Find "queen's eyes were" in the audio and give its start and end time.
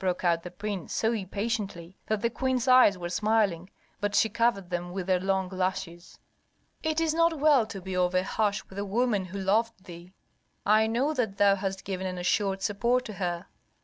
2.28-3.08